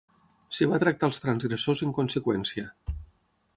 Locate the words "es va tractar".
0.55-1.09